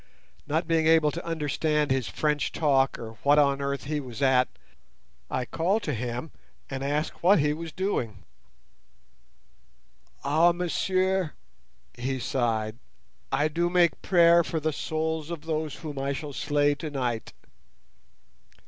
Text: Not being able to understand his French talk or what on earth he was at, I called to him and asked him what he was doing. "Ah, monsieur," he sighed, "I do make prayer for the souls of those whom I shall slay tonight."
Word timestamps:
Not 0.47 0.65
being 0.67 0.87
able 0.87 1.11
to 1.11 1.23
understand 1.23 1.91
his 1.91 2.07
French 2.07 2.51
talk 2.51 2.97
or 2.97 3.11
what 3.21 3.37
on 3.37 3.61
earth 3.61 3.83
he 3.83 3.99
was 3.99 4.19
at, 4.23 4.47
I 5.29 5.45
called 5.45 5.83
to 5.83 5.93
him 5.93 6.31
and 6.71 6.83
asked 6.83 7.11
him 7.11 7.17
what 7.21 7.37
he 7.37 7.53
was 7.53 7.71
doing. 7.71 8.23
"Ah, 10.23 10.53
monsieur," 10.53 11.33
he 11.93 12.17
sighed, 12.19 12.79
"I 13.31 13.47
do 13.47 13.69
make 13.69 14.01
prayer 14.01 14.43
for 14.43 14.59
the 14.59 14.73
souls 14.73 15.29
of 15.29 15.41
those 15.41 15.75
whom 15.75 15.99
I 15.99 16.13
shall 16.13 16.33
slay 16.33 16.73
tonight." 16.73 17.33